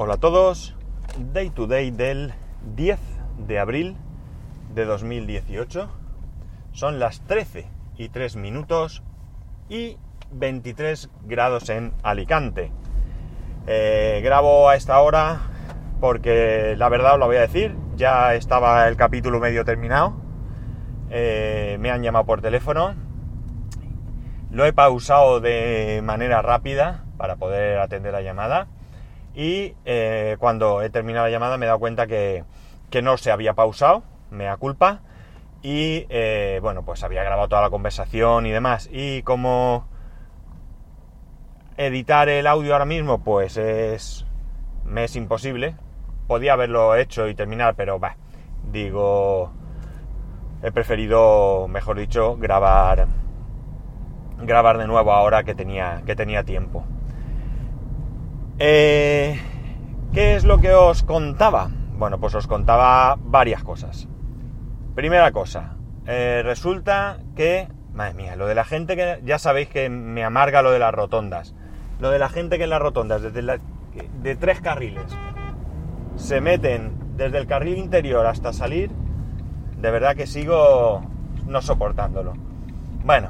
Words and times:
Hola 0.00 0.14
a 0.14 0.18
todos, 0.18 0.76
Day 1.32 1.50
to 1.50 1.66
Day 1.66 1.90
del 1.90 2.32
10 2.76 3.00
de 3.48 3.58
abril 3.58 3.96
de 4.72 4.84
2018. 4.84 5.90
Son 6.70 7.00
las 7.00 7.22
13 7.22 7.66
y 7.96 8.08
3 8.08 8.36
minutos 8.36 9.02
y 9.68 9.96
23 10.30 11.10
grados 11.24 11.68
en 11.68 11.94
Alicante. 12.04 12.70
Eh, 13.66 14.20
grabo 14.22 14.68
a 14.68 14.76
esta 14.76 15.00
hora 15.00 15.40
porque 15.98 16.76
la 16.76 16.88
verdad 16.88 17.14
os 17.14 17.18
lo 17.18 17.26
voy 17.26 17.38
a 17.38 17.40
decir, 17.40 17.74
ya 17.96 18.36
estaba 18.36 18.86
el 18.86 18.94
capítulo 18.94 19.40
medio 19.40 19.64
terminado. 19.64 20.14
Eh, 21.10 21.76
me 21.80 21.90
han 21.90 22.04
llamado 22.04 22.24
por 22.24 22.40
teléfono. 22.40 22.94
Lo 24.52 24.64
he 24.64 24.72
pausado 24.72 25.40
de 25.40 26.02
manera 26.04 26.40
rápida 26.40 27.04
para 27.16 27.34
poder 27.34 27.80
atender 27.80 28.12
la 28.12 28.22
llamada 28.22 28.68
y 29.38 29.76
eh, 29.84 30.36
cuando 30.40 30.82
he 30.82 30.90
terminado 30.90 31.26
la 31.26 31.30
llamada 31.30 31.56
me 31.58 31.66
he 31.66 31.68
dado 31.68 31.78
cuenta 31.78 32.08
que, 32.08 32.44
no 33.00 33.16
se 33.16 33.30
había 33.30 33.54
pausado, 33.54 34.02
me 34.32 34.44
da 34.44 34.56
culpa, 34.56 35.02
y 35.62 36.06
eh, 36.08 36.58
bueno, 36.60 36.84
pues 36.84 37.04
había 37.04 37.22
grabado 37.22 37.46
toda 37.46 37.62
la 37.62 37.70
conversación 37.70 38.46
y 38.46 38.50
demás. 38.50 38.88
Y 38.90 39.22
como 39.22 39.86
editar 41.76 42.28
el 42.28 42.48
audio 42.48 42.72
ahora 42.72 42.84
mismo, 42.84 43.22
pues 43.22 43.56
es, 43.56 44.26
me 44.84 45.04
es 45.04 45.14
imposible. 45.14 45.76
Podía 46.26 46.54
haberlo 46.54 46.96
hecho 46.96 47.28
y 47.28 47.36
terminar, 47.36 47.76
pero 47.76 48.00
bah, 48.00 48.16
digo, 48.72 49.52
he 50.64 50.72
preferido, 50.72 51.68
mejor 51.68 51.96
dicho, 51.96 52.36
grabar 52.36 53.06
grabar 54.40 54.78
de 54.78 54.86
nuevo 54.88 55.12
ahora 55.12 55.44
que 55.44 55.54
tenía, 55.54 56.02
que 56.04 56.16
tenía 56.16 56.42
tiempo. 56.42 56.84
Eh, 58.60 59.40
¿Qué 60.12 60.34
es 60.34 60.44
lo 60.44 60.58
que 60.58 60.72
os 60.74 61.04
contaba? 61.04 61.70
Bueno, 61.96 62.18
pues 62.18 62.34
os 62.34 62.48
contaba 62.48 63.16
varias 63.20 63.62
cosas. 63.62 64.08
Primera 64.96 65.30
cosa, 65.30 65.76
eh, 66.06 66.42
resulta 66.44 67.18
que, 67.36 67.68
madre 67.94 68.14
mía, 68.14 68.34
lo 68.34 68.48
de 68.48 68.56
la 68.56 68.64
gente 68.64 68.96
que, 68.96 69.20
ya 69.24 69.38
sabéis 69.38 69.68
que 69.68 69.88
me 69.88 70.24
amarga 70.24 70.62
lo 70.62 70.72
de 70.72 70.80
las 70.80 70.92
rotondas. 70.92 71.54
Lo 72.00 72.10
de 72.10 72.18
la 72.18 72.28
gente 72.28 72.58
que 72.58 72.64
en 72.64 72.70
las 72.70 72.82
rotondas, 72.82 73.22
desde 73.22 73.60
de 74.22 74.36
tres 74.36 74.60
carriles, 74.60 75.06
se 76.16 76.40
meten 76.40 77.16
desde 77.16 77.38
el 77.38 77.46
carril 77.46 77.78
interior 77.78 78.26
hasta 78.26 78.52
salir, 78.52 78.90
de 79.76 79.90
verdad 79.92 80.16
que 80.16 80.26
sigo 80.26 81.02
no 81.46 81.62
soportándolo. 81.62 82.34
Bueno, 83.04 83.28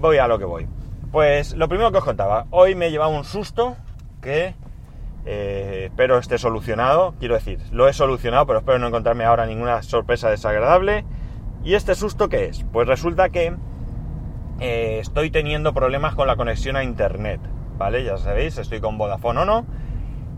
voy 0.00 0.18
a 0.18 0.28
lo 0.28 0.38
que 0.38 0.44
voy. 0.44 0.68
Pues 1.10 1.54
lo 1.54 1.66
primero 1.68 1.92
que 1.92 1.98
os 1.98 2.04
contaba, 2.04 2.46
hoy 2.50 2.74
me 2.74 2.86
he 2.86 2.90
llevado 2.90 3.10
un 3.10 3.24
susto 3.24 3.76
que 4.22 4.54
eh, 5.26 5.84
espero 5.90 6.16
esté 6.16 6.38
solucionado. 6.38 7.14
Quiero 7.18 7.34
decir, 7.34 7.58
lo 7.70 7.86
he 7.88 7.92
solucionado, 7.92 8.46
pero 8.46 8.60
espero 8.60 8.78
no 8.78 8.86
encontrarme 8.86 9.24
ahora 9.24 9.44
ninguna 9.44 9.82
sorpresa 9.82 10.30
desagradable. 10.30 11.04
¿Y 11.62 11.74
este 11.74 11.94
susto 11.94 12.30
qué 12.30 12.46
es? 12.46 12.64
Pues 12.72 12.88
resulta 12.88 13.28
que 13.28 13.54
eh, 14.60 14.98
estoy 15.00 15.30
teniendo 15.30 15.74
problemas 15.74 16.14
con 16.14 16.26
la 16.26 16.36
conexión 16.36 16.76
a 16.76 16.84
internet. 16.84 17.40
¿Vale? 17.76 18.04
Ya 18.04 18.16
sabéis, 18.16 18.58
estoy 18.58 18.80
con 18.80 18.96
Vodafone 18.96 19.40
o 19.40 19.44
no. 19.44 19.66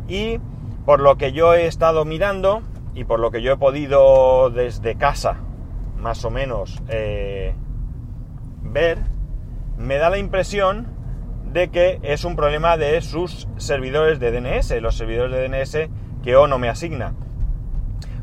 Y 0.09 0.41
por 0.85 1.01
lo 1.01 1.17
que 1.17 1.33
yo 1.33 1.55
he 1.55 1.67
estado 1.67 2.05
mirando 2.05 2.63
y 2.95 3.05
por 3.05 3.21
lo 3.21 3.31
que 3.31 3.43
yo 3.43 3.53
he 3.53 3.57
podido 3.57 4.51
desde 4.51 4.97
casa, 4.97 5.39
más 5.97 6.25
o 6.25 6.31
menos, 6.31 6.83
eh, 6.89 7.55
ver, 8.63 8.99
me 9.79 9.97
da 9.97 10.11
la 10.11 10.19
impresión 10.19 10.94
de 11.55 11.69
que 11.69 12.01
es 12.03 12.25
un 12.25 12.35
problema 12.35 12.77
de 12.77 13.01
sus 13.01 13.47
servidores 13.59 14.19
de 14.19 14.33
DNS, 14.33 14.83
los 14.83 14.97
servidores 14.97 15.33
de 15.33 15.49
DNS 15.49 15.89
que 16.25 16.35
O 16.35 16.49
no 16.49 16.59
me 16.59 16.69
asigna. 16.69 17.15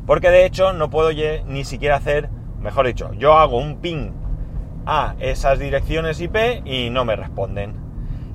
Porque 0.06 0.30
de 0.30 0.44
hecho 0.44 0.74
no 0.74 0.90
puedo 0.90 1.10
ni 1.46 1.64
siquiera 1.64 1.96
hacer, 1.96 2.28
mejor 2.60 2.86
dicho, 2.86 3.14
yo 3.14 3.38
hago 3.38 3.56
un 3.56 3.80
ping 3.80 4.10
a 4.84 5.14
esas 5.18 5.58
direcciones 5.58 6.20
IP 6.20 6.36
y 6.66 6.90
no 6.90 7.06
me 7.06 7.16
responden. 7.16 7.74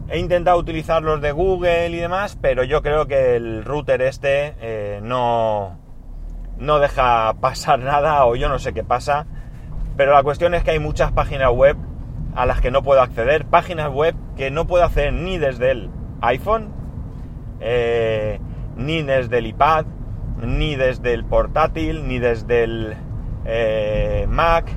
He 0.09 0.17
intentado 0.17 0.57
utilizar 0.57 1.03
los 1.03 1.21
de 1.21 1.31
Google 1.31 1.89
y 1.89 1.97
demás, 1.97 2.35
pero 2.41 2.63
yo 2.63 2.81
creo 2.81 3.05
que 3.05 3.35
el 3.35 3.65
router 3.65 4.01
este 4.01 4.55
eh, 4.61 4.99
no, 5.03 5.77
no 6.57 6.79
deja 6.79 7.33
pasar 7.39 7.77
nada 7.77 8.25
o 8.25 8.35
yo 8.35 8.49
no 8.49 8.57
sé 8.57 8.73
qué 8.73 8.83
pasa. 8.83 9.27
Pero 9.95 10.13
la 10.13 10.23
cuestión 10.23 10.55
es 10.55 10.63
que 10.63 10.71
hay 10.71 10.79
muchas 10.79 11.11
páginas 11.11 11.51
web 11.51 11.77
a 12.37 12.45
las 12.45 12.61
que 12.61 12.69
no 12.69 12.83
puedo 12.83 13.01
acceder, 13.01 13.45
páginas 13.45 13.91
web 13.91 14.13
que 14.35 14.51
no 14.51 14.67
puedo 14.67 14.83
hacer 14.83 15.11
ni 15.11 15.39
desde 15.39 15.71
el 15.71 15.89
iPhone, 16.21 16.69
eh, 17.59 18.39
ni 18.75 19.01
desde 19.01 19.39
el 19.39 19.47
iPad, 19.47 19.87
ni 20.43 20.75
desde 20.75 21.15
el 21.15 21.25
portátil, 21.25 22.07
ni 22.07 22.19
desde 22.19 22.63
el 22.63 22.95
eh, 23.43 24.27
Mac. 24.29 24.69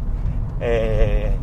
Eh, 0.62 1.36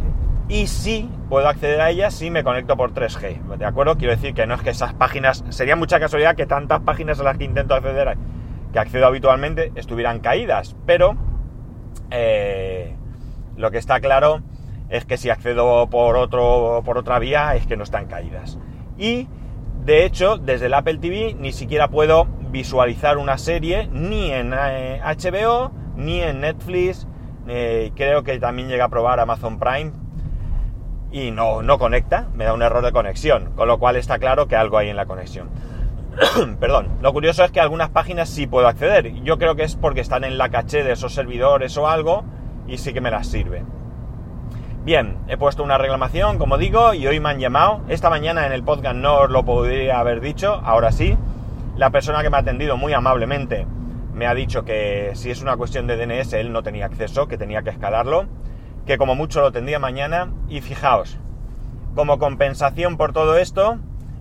y 0.47 0.65
sí 0.65 1.07
puedo 1.29 1.47
acceder 1.47 1.79
a 1.81 1.91
ellas 1.91 2.15
si 2.15 2.31
me 2.31 2.43
conecto 2.43 2.75
por 2.75 2.95
3G. 2.95 3.57
¿De 3.59 3.65
acuerdo? 3.65 3.95
Quiero 3.95 4.15
decir 4.15 4.33
que 4.33 4.47
no 4.47 4.55
es 4.55 4.63
que 4.63 4.71
esas 4.71 4.95
páginas. 4.95 5.43
Sería 5.49 5.75
mucha 5.75 5.99
casualidad 5.99 6.35
que 6.35 6.47
tantas 6.47 6.81
páginas 6.81 7.19
a 7.19 7.23
las 7.25 7.37
que 7.37 7.43
intento 7.43 7.75
acceder, 7.75 8.17
que 8.73 8.79
accedo 8.79 9.05
habitualmente, 9.05 9.71
estuvieran 9.75 10.19
caídas. 10.19 10.75
Pero 10.87 11.15
lo 13.55 13.71
que 13.71 13.77
está 13.77 13.99
claro 13.99 14.41
es 14.89 15.05
que 15.05 15.17
si 15.17 15.29
accedo 15.29 15.87
por, 15.89 16.15
otro, 16.15 16.81
por 16.85 16.97
otra 16.97 17.19
vía 17.19 17.55
es 17.55 17.67
que 17.67 17.77
no 17.77 17.83
están 17.83 18.07
caídas. 18.07 18.57
Y 18.97 19.27
de 19.83 20.05
hecho, 20.05 20.37
desde 20.37 20.67
el 20.67 20.73
Apple 20.73 20.97
TV 20.97 21.35
ni 21.39 21.51
siquiera 21.51 21.89
puedo 21.89 22.25
visualizar 22.49 23.17
una 23.17 23.37
serie 23.37 23.87
ni 23.91 24.31
en 24.31 24.51
HBO, 24.51 25.65
eh, 25.67 25.69
ni 25.95 26.21
en 26.21 26.41
Netflix. 26.41 27.07
Eh, 27.47 27.91
creo 27.95 28.23
que 28.23 28.39
también 28.39 28.67
llega 28.67 28.85
a 28.85 28.89
probar 28.89 29.19
Amazon 29.19 29.59
Prime 29.59 29.91
y 31.11 31.31
no, 31.31 31.61
no 31.61 31.79
conecta, 31.79 32.27
me 32.33 32.43
da 32.43 32.53
un 32.53 32.61
error 32.61 32.83
de 32.83 32.91
conexión, 32.91 33.53
con 33.55 33.67
lo 33.67 33.79
cual 33.79 33.95
está 33.95 34.19
claro 34.19 34.47
que 34.47 34.57
algo 34.57 34.77
hay 34.77 34.89
en 34.89 34.97
la 34.97 35.05
conexión. 35.05 35.49
Perdón, 36.59 36.97
lo 37.01 37.13
curioso 37.13 37.43
es 37.43 37.51
que 37.51 37.61
algunas 37.61 37.89
páginas 37.89 38.29
sí 38.29 38.47
puedo 38.47 38.67
acceder. 38.67 39.13
Yo 39.23 39.37
creo 39.37 39.55
que 39.55 39.63
es 39.63 39.75
porque 39.75 40.01
están 40.01 40.23
en 40.23 40.37
la 40.37 40.49
caché 40.49 40.83
de 40.83 40.93
esos 40.93 41.13
servidores 41.13 41.77
o 41.77 41.87
algo 41.87 42.25
y 42.67 42.77
sí 42.77 42.93
que 42.93 43.01
me 43.01 43.11
las 43.11 43.27
sirve. 43.27 43.63
Bien, 44.87 45.17
he 45.27 45.35
puesto 45.35 45.65
una 45.65 45.77
reclamación, 45.77 46.37
como 46.37 46.57
digo, 46.57 46.93
y 46.93 47.05
hoy 47.07 47.19
me 47.19 47.27
han 47.27 47.39
llamado. 47.39 47.81
Esta 47.89 48.09
mañana 48.09 48.45
en 48.45 48.53
el 48.53 48.63
podcast 48.63 48.95
no 48.95 49.15
os 49.15 49.29
lo 49.29 49.43
podría 49.43 49.99
haber 49.99 50.21
dicho, 50.21 50.61
ahora 50.63 50.93
sí. 50.93 51.17
La 51.75 51.89
persona 51.89 52.23
que 52.23 52.29
me 52.29 52.37
ha 52.37 52.39
atendido 52.39 52.77
muy 52.77 52.93
amablemente 52.93 53.67
me 54.13 54.27
ha 54.27 54.33
dicho 54.33 54.63
que 54.63 55.11
si 55.15 55.29
es 55.29 55.41
una 55.41 55.57
cuestión 55.57 55.87
de 55.87 55.97
DNS 55.97 56.31
él 56.31 56.53
no 56.53 56.63
tenía 56.63 56.85
acceso, 56.85 57.27
que 57.27 57.37
tenía 57.37 57.63
que 57.63 57.69
escalarlo, 57.69 58.27
que 58.85 58.97
como 58.97 59.13
mucho 59.13 59.41
lo 59.41 59.51
tendría 59.51 59.77
mañana. 59.77 60.31
Y 60.47 60.61
fijaos, 60.61 61.19
como 61.93 62.17
compensación 62.17 62.95
por 62.95 63.11
todo 63.11 63.37
esto, 63.37 63.79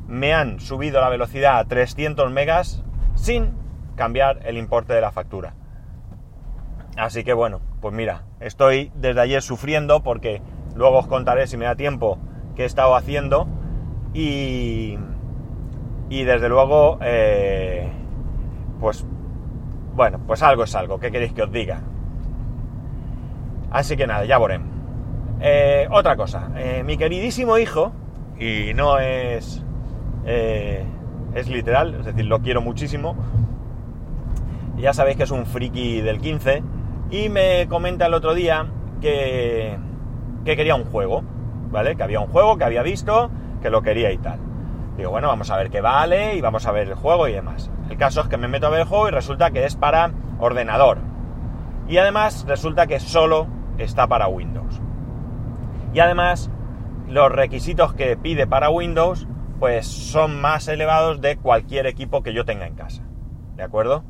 me 0.09 0.35
han 0.35 0.59
subido 0.59 1.01
la 1.01 1.11
velocidad 1.11 1.61
a 1.61 1.65
300 1.67 2.33
megas 2.33 2.83
sin 3.15 3.53
cambiar 3.95 4.41
el 4.45 4.57
importe 4.57 4.95
de 4.95 5.01
la 5.01 5.13
factura. 5.13 5.55
Así 6.97 7.23
que 7.23 7.35
bueno, 7.35 7.61
pues 7.81 7.95
mira, 7.95 8.23
estoy 8.41 8.91
desde 8.97 9.21
ayer 9.21 9.43
sufriendo 9.43 10.03
porque 10.03 10.43
Luego 10.77 10.99
os 10.99 11.07
contaré 11.07 11.47
si 11.47 11.57
me 11.57 11.65
da 11.65 11.75
tiempo 11.75 12.19
qué 12.55 12.63
he 12.63 12.67
estado 12.67 12.95
haciendo 12.95 13.49
y, 14.13 14.99
y 16.09 16.25
desde 16.25 16.49
luego, 16.49 16.99
eh, 17.01 17.91
pues 18.81 19.07
bueno, 19.95 20.21
pues 20.27 20.43
algo 20.43 20.65
es 20.65 20.75
algo. 20.75 21.01
¿Qué 21.01 21.11
queréis 21.11 21.33
que 21.33 21.43
os 21.43 21.51
diga? 21.51 21.81
Así 23.71 23.97
que 23.97 24.07
nada, 24.07 24.25
ya 24.27 24.39
veremos. 24.39 24.69
Eh, 25.41 25.89
otra 25.91 26.17
cosa, 26.17 26.51
eh, 26.57 26.83
mi 26.85 26.97
queridísimo 26.97 27.59
hijo, 27.59 27.93
y 28.39 28.73
no 28.75 28.99
es, 28.99 29.63
es 30.25 31.49
literal, 31.49 31.95
es 31.95 32.07
decir, 32.07 32.25
lo 32.25 32.41
quiero 32.41 32.63
muchísimo, 32.63 33.17
ya 34.79 34.95
sabéis 34.95 35.19
que 35.19 35.25
es 35.25 35.31
un 35.31 35.45
friki 35.45 36.01
del 36.01 36.21
15, 36.21 36.63
y 37.11 37.29
me 37.29 37.67
comenta 37.69 38.07
el 38.07 38.15
otro 38.15 38.35
día 38.35 38.67
que, 39.03 39.77
que 40.47 40.57
quería 40.57 40.77
un 40.77 40.85
juego, 40.85 41.23
¿vale? 41.71 41.97
Que 41.97 42.03
había 42.03 42.21
un 42.21 42.29
juego 42.29 42.57
que 42.57 42.65
había 42.65 42.83
visto, 42.83 43.31
que 43.61 43.69
lo 43.69 43.83
quería 43.83 44.13
y 44.13 44.19
tal. 44.19 44.39
Digo, 44.97 45.11
bueno, 45.11 45.29
vamos 45.29 45.51
a 45.51 45.57
ver 45.57 45.69
qué 45.69 45.83
vale 45.83 46.37
y 46.37 46.41
vamos 46.41 46.67
a 46.67 46.73
ver 46.73 46.89
el 46.89 46.95
juego 46.95 47.29
y 47.29 47.33
demás. 47.33 47.71
El 47.91 47.99
caso 47.99 48.23
es 48.23 48.29
que 48.29 48.39
me 48.39 48.49
meto 48.49 48.69
a 48.69 48.71
ver 48.71 48.81
el 48.81 48.87
juego 48.87 49.09
y 49.09 49.11
resulta 49.11 49.51
que 49.51 49.67
es 49.67 49.77
para 49.77 50.13
ordenador. 50.39 50.99
Y 51.89 51.99
además 51.99 52.47
resulta 52.49 52.87
que 52.87 53.01
solo 53.01 53.49
está 53.77 54.07
para 54.07 54.29
Windows. 54.29 54.81
Y 55.93 55.99
además 55.99 56.51
los 57.09 57.31
requisitos 57.31 57.93
que 57.93 58.17
pide 58.17 58.47
para 58.47 58.71
Windows 58.71 59.27
pues 59.59 59.87
son 59.87 60.41
más 60.41 60.69
elevados 60.69 61.21
de 61.21 61.37
cualquier 61.37 61.87
equipo 61.87 62.23
que 62.23 62.33
yo 62.33 62.45
tenga 62.45 62.67
en 62.67 62.75
casa. 62.75 63.03
¿De 63.57 63.63
acuerdo? 63.63 64.05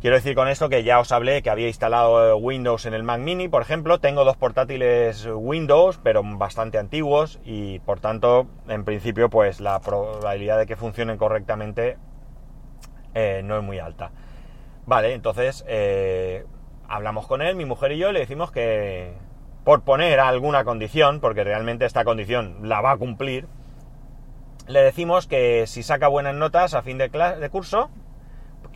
Quiero 0.00 0.16
decir 0.16 0.34
con 0.34 0.46
esto 0.48 0.68
que 0.68 0.84
ya 0.84 1.00
os 1.00 1.10
hablé 1.10 1.42
que 1.42 1.48
había 1.48 1.68
instalado 1.68 2.28
eh, 2.28 2.34
Windows 2.34 2.84
en 2.84 2.92
el 2.92 3.02
Mac 3.02 3.18
Mini, 3.18 3.48
por 3.48 3.62
ejemplo. 3.62 3.98
Tengo 3.98 4.26
dos 4.26 4.36
portátiles 4.36 5.26
Windows, 5.34 5.98
pero 6.02 6.22
bastante 6.22 6.76
antiguos 6.76 7.40
y 7.46 7.78
por 7.78 7.98
tanto, 8.00 8.46
en 8.68 8.84
principio, 8.84 9.30
pues 9.30 9.58
la 9.58 9.80
probabilidad 9.80 10.58
de 10.58 10.66
que 10.66 10.76
funcionen 10.76 11.16
correctamente 11.16 11.96
eh, 13.14 13.40
no 13.42 13.56
es 13.56 13.62
muy 13.62 13.78
alta. 13.78 14.10
Vale, 14.84 15.14
entonces 15.14 15.64
eh, 15.66 16.44
hablamos 16.86 17.26
con 17.26 17.40
él, 17.40 17.56
mi 17.56 17.64
mujer 17.64 17.92
y 17.92 17.98
yo, 17.98 18.10
y 18.10 18.12
le 18.12 18.20
decimos 18.20 18.52
que 18.52 19.14
por 19.64 19.80
poner 19.80 20.20
alguna 20.20 20.64
condición, 20.64 21.20
porque 21.20 21.42
realmente 21.42 21.86
esta 21.86 22.04
condición 22.04 22.68
la 22.68 22.82
va 22.82 22.92
a 22.92 22.96
cumplir, 22.98 23.48
le 24.68 24.82
decimos 24.82 25.26
que 25.26 25.66
si 25.66 25.82
saca 25.82 26.06
buenas 26.06 26.34
notas 26.34 26.74
a 26.74 26.82
fin 26.82 26.98
de, 26.98 27.08
de 27.08 27.50
curso, 27.50 27.88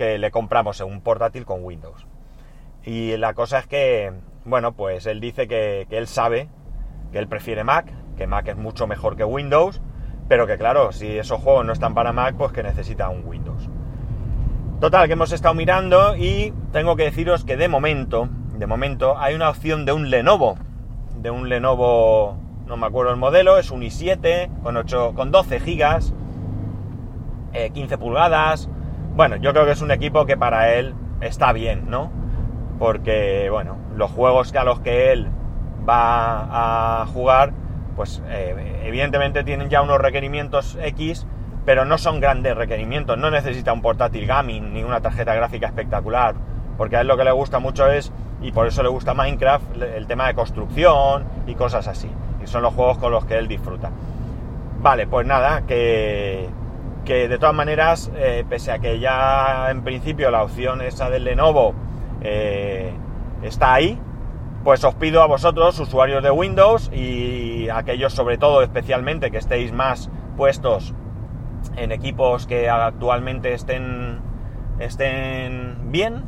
que 0.00 0.16
le 0.16 0.30
compramos 0.30 0.80
un 0.80 1.02
portátil 1.02 1.44
con 1.44 1.62
Windows. 1.62 2.06
Y 2.82 3.18
la 3.18 3.34
cosa 3.34 3.58
es 3.58 3.66
que, 3.66 4.10
bueno, 4.46 4.72
pues 4.72 5.04
él 5.04 5.20
dice 5.20 5.46
que, 5.46 5.86
él 5.90 6.06
sabe 6.06 6.48
que 7.12 7.18
él 7.18 7.28
prefiere 7.28 7.64
Mac, 7.64 7.92
que 8.16 8.26
Mac 8.26 8.48
es 8.48 8.56
mucho 8.56 8.86
mejor 8.86 9.14
que 9.14 9.24
Windows, 9.24 9.82
pero 10.26 10.46
que 10.46 10.56
claro, 10.56 10.92
si 10.92 11.18
esos 11.18 11.42
juegos 11.42 11.66
no 11.66 11.74
están 11.74 11.92
para 11.92 12.14
Mac, 12.14 12.34
pues 12.38 12.50
que 12.50 12.62
necesita 12.62 13.10
un 13.10 13.26
Windows. 13.26 13.68
Total, 14.80 15.06
que 15.06 15.12
hemos 15.12 15.32
estado 15.32 15.52
mirando 15.52 16.16
y 16.16 16.54
tengo 16.72 16.96
que 16.96 17.04
deciros 17.04 17.44
que 17.44 17.58
de 17.58 17.68
momento, 17.68 18.30
de 18.56 18.66
momento, 18.66 19.18
hay 19.18 19.34
una 19.34 19.50
opción 19.50 19.84
de 19.84 19.92
un 19.92 20.08
Lenovo, 20.08 20.56
de 21.20 21.30
un 21.30 21.50
Lenovo, 21.50 22.38
no 22.66 22.78
me 22.78 22.86
acuerdo 22.86 23.10
el 23.10 23.18
modelo, 23.18 23.58
es 23.58 23.70
un 23.70 23.82
i7 23.82 24.62
con, 24.62 24.78
8, 24.78 25.12
con 25.14 25.30
12 25.30 25.60
gigas, 25.60 26.14
15 27.74 27.98
pulgadas. 27.98 28.70
Bueno, 29.14 29.36
yo 29.36 29.52
creo 29.52 29.66
que 29.66 29.72
es 29.72 29.82
un 29.82 29.90
equipo 29.90 30.24
que 30.24 30.36
para 30.36 30.72
él 30.74 30.94
está 31.20 31.52
bien, 31.52 31.90
¿no? 31.90 32.10
Porque, 32.78 33.48
bueno, 33.50 33.76
los 33.94 34.10
juegos 34.10 34.54
a 34.54 34.64
los 34.64 34.80
que 34.80 35.12
él 35.12 35.28
va 35.86 37.02
a 37.02 37.06
jugar, 37.06 37.52
pues 37.96 38.22
eh, 38.28 38.80
evidentemente 38.84 39.44
tienen 39.44 39.68
ya 39.68 39.82
unos 39.82 39.98
requerimientos 39.98 40.78
X, 40.80 41.26
pero 41.66 41.84
no 41.84 41.98
son 41.98 42.20
grandes 42.20 42.56
requerimientos. 42.56 43.18
No 43.18 43.30
necesita 43.30 43.72
un 43.72 43.82
portátil 43.82 44.26
gaming 44.26 44.72
ni 44.72 44.84
una 44.84 45.00
tarjeta 45.00 45.34
gráfica 45.34 45.66
espectacular, 45.66 46.34
porque 46.78 46.96
a 46.96 47.00
él 47.02 47.08
lo 47.08 47.16
que 47.16 47.24
le 47.24 47.32
gusta 47.32 47.58
mucho 47.58 47.90
es, 47.90 48.12
y 48.40 48.52
por 48.52 48.66
eso 48.66 48.82
le 48.82 48.88
gusta 48.88 49.12
Minecraft, 49.12 49.82
el 49.82 50.06
tema 50.06 50.28
de 50.28 50.34
construcción 50.34 51.24
y 51.46 51.54
cosas 51.54 51.88
así. 51.88 52.10
Y 52.42 52.46
son 52.46 52.62
los 52.62 52.72
juegos 52.72 52.96
con 52.98 53.12
los 53.12 53.26
que 53.26 53.36
él 53.36 53.48
disfruta. 53.48 53.90
Vale, 54.80 55.06
pues 55.06 55.26
nada, 55.26 55.66
que, 55.66 56.48
que 57.04 57.28
de 57.28 57.38
todas 57.38 57.54
maneras, 57.54 58.10
eh, 58.16 58.44
pese 58.48 58.72
a 58.72 58.78
que 58.78 58.98
ya 58.98 59.70
en 59.70 59.82
principio 59.82 60.30
la 60.30 60.42
opción 60.42 60.80
esa 60.82 61.10
del 61.10 61.24
Lenovo 61.24 61.74
eh, 62.22 62.92
está 63.42 63.74
ahí, 63.74 63.98
pues 64.64 64.84
os 64.84 64.94
pido 64.94 65.22
a 65.22 65.26
vosotros, 65.26 65.78
usuarios 65.80 66.22
de 66.22 66.30
Windows 66.30 66.90
y 66.92 67.68
aquellos 67.70 68.12
sobre 68.12 68.36
todo 68.36 68.62
especialmente 68.62 69.30
que 69.30 69.38
estéis 69.38 69.72
más 69.72 70.10
puestos 70.36 70.94
en 71.76 71.92
equipos 71.92 72.46
que 72.46 72.68
actualmente 72.68 73.54
estén, 73.54 74.20
estén 74.78 75.90
bien, 75.90 76.24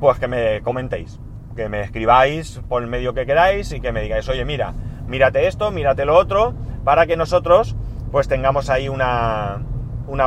pues 0.00 0.18
que 0.18 0.28
me 0.28 0.62
comentéis, 0.62 1.20
que 1.56 1.68
me 1.68 1.80
escribáis 1.80 2.60
por 2.68 2.82
el 2.82 2.88
medio 2.88 3.14
que 3.14 3.26
queráis 3.26 3.72
y 3.72 3.80
que 3.80 3.92
me 3.92 4.02
digáis, 4.02 4.28
oye, 4.28 4.44
mira, 4.44 4.74
mírate 5.06 5.46
esto, 5.46 5.70
mírate 5.70 6.04
lo 6.04 6.16
otro, 6.16 6.54
para 6.84 7.06
que 7.06 7.16
nosotros 7.16 7.76
pues 8.12 8.28
tengamos 8.28 8.70
ahí 8.70 8.88
una, 8.88 9.62
una 10.08 10.26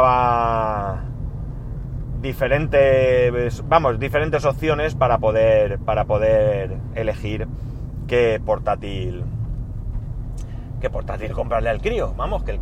diferentes, 2.22 3.68
vamos, 3.68 4.00
diferentes 4.00 4.45
opciones 4.45 4.95
para 4.95 5.18
poder, 5.18 5.80
para 5.80 6.06
poder 6.06 6.78
elegir 6.95 7.48
qué 8.07 8.39
portátil, 8.45 9.24
qué 10.80 10.89
portátil 10.89 11.31
comprarle 11.31 11.69
al 11.69 11.81
crío. 11.81 12.13
Vamos, 12.16 12.44
que, 12.44 12.60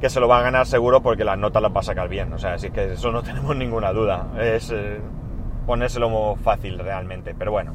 que 0.00 0.08
se 0.08 0.18
lo 0.18 0.28
va 0.28 0.38
a 0.38 0.42
ganar 0.42 0.66
seguro 0.66 1.02
porque 1.02 1.24
las 1.24 1.38
notas 1.38 1.62
las 1.62 1.74
va 1.74 1.80
a 1.80 1.84
sacar 1.84 2.08
bien. 2.08 2.32
O 2.32 2.38
sea, 2.38 2.54
así 2.54 2.70
que 2.70 2.94
eso 2.94 3.12
no 3.12 3.22
tenemos 3.24 3.54
ninguna 3.54 3.92
duda. 3.92 4.28
Es 4.38 4.70
eh, 4.70 4.98
ponérselo 5.66 6.36
fácil 6.36 6.78
realmente. 6.78 7.34
Pero 7.38 7.52
bueno. 7.52 7.74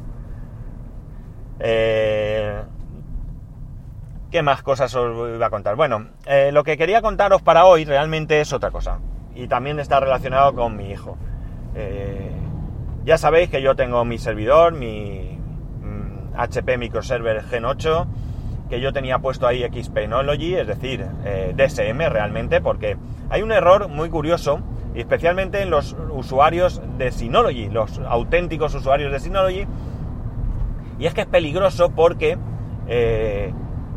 Eh, 1.60 2.62
¿Qué 4.32 4.40
más 4.40 4.62
cosas 4.62 4.94
os 4.94 5.14
voy 5.14 5.42
a 5.42 5.50
contar? 5.50 5.76
Bueno, 5.76 6.06
eh, 6.24 6.52
lo 6.52 6.64
que 6.64 6.78
quería 6.78 7.02
contaros 7.02 7.42
para 7.42 7.66
hoy 7.66 7.84
realmente 7.84 8.40
es 8.40 8.54
otra 8.54 8.70
cosa 8.70 8.98
y 9.34 9.46
también 9.46 9.78
está 9.78 10.00
relacionado 10.00 10.54
con 10.54 10.74
mi 10.74 10.90
hijo. 10.90 11.18
Eh, 11.74 12.32
ya 13.04 13.18
sabéis 13.18 13.50
que 13.50 13.60
yo 13.60 13.76
tengo 13.76 14.06
mi 14.06 14.16
servidor, 14.16 14.72
mi 14.72 15.38
HP 16.34 16.78
mm, 16.78 16.80
Microserver 16.80 17.44
Gen 17.44 17.66
8, 17.66 18.06
que 18.70 18.80
yo 18.80 18.94
tenía 18.94 19.18
puesto 19.18 19.46
ahí 19.46 19.64
Xpenology, 19.70 20.54
es 20.54 20.66
decir, 20.66 21.06
eh, 21.26 21.52
DSM 21.54 21.98
realmente, 22.08 22.62
porque 22.62 22.96
hay 23.28 23.42
un 23.42 23.52
error 23.52 23.88
muy 23.88 24.08
curioso, 24.08 24.60
especialmente 24.94 25.60
en 25.60 25.68
los 25.68 25.94
usuarios 26.10 26.80
de 26.96 27.12
Synology, 27.12 27.68
los 27.68 27.98
auténticos 27.98 28.74
usuarios 28.74 29.12
de 29.12 29.20
Synology, 29.20 29.66
y 30.98 31.04
es 31.04 31.12
que 31.12 31.20
es 31.20 31.26
peligroso 31.26 31.90
porque 31.90 32.38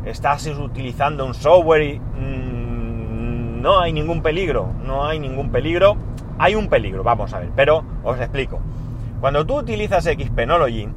estás 0.06 0.46
utilizando 0.46 1.26
un 1.26 1.34
software 1.34 1.82
y 1.82 1.98
mm, 1.98 3.60
no 3.60 3.80
hay 3.80 3.92
ningún 3.92 4.22
peligro, 4.22 4.72
no 4.82 5.04
hay 5.04 5.18
ningún 5.18 5.50
peligro. 5.50 5.96
Hay 6.38 6.54
un 6.54 6.68
peligro, 6.68 7.02
vamos 7.02 7.32
a 7.32 7.40
ver, 7.40 7.50
pero 7.56 7.82
os 8.04 8.18
explico. 8.20 8.60
Cuando 9.20 9.44
tú 9.46 9.58
utilizas 9.58 10.04
Xpenology, 10.04 10.88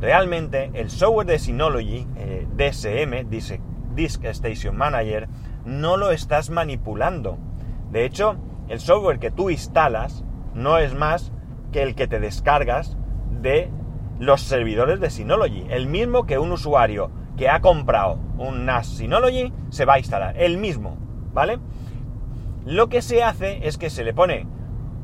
realmente 0.00 0.70
el 0.74 0.90
software 0.90 1.26
de 1.26 1.38
Synology, 1.38 2.06
eh, 2.16 2.46
DSM, 2.56 3.28
Disk 3.28 4.24
Station 4.24 4.76
Manager, 4.76 5.28
no 5.64 5.96
lo 5.96 6.10
estás 6.10 6.50
manipulando. 6.50 7.36
De 7.90 8.04
hecho, 8.04 8.36
el 8.68 8.80
software 8.80 9.18
que 9.18 9.32
tú 9.32 9.50
instalas 9.50 10.24
no 10.54 10.78
es 10.78 10.94
más 10.94 11.32
que 11.72 11.82
el 11.82 11.94
que 11.94 12.06
te 12.06 12.20
descargas 12.20 12.96
de 13.30 13.70
los 14.18 14.40
servidores 14.40 15.00
de 15.00 15.10
Synology. 15.10 15.66
El 15.68 15.88
mismo 15.88 16.24
que 16.24 16.38
un 16.38 16.52
usuario 16.52 17.10
que 17.36 17.48
ha 17.48 17.60
comprado 17.60 18.18
un 18.38 18.64
NAS 18.64 18.86
Synology 18.86 19.52
se 19.70 19.84
va 19.84 19.94
a 19.94 19.98
instalar. 19.98 20.34
El 20.36 20.58
mismo, 20.58 20.96
¿vale? 21.32 21.58
lo 22.66 22.88
que 22.88 23.00
se 23.00 23.22
hace 23.22 23.66
es 23.66 23.78
que 23.78 23.90
se 23.90 24.02
le 24.02 24.12
pone 24.12 24.46